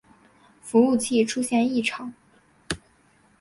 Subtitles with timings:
[0.63, 2.11] 服务器出现异常